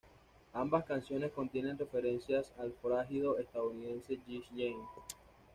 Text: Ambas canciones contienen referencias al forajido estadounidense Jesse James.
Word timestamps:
Ambas 0.53 0.85
canciones 0.85 1.31
contienen 1.31 1.77
referencias 1.77 2.51
al 2.57 2.71
forajido 2.71 3.37
estadounidense 3.37 4.17
Jesse 4.25 4.47
James. 4.49 4.89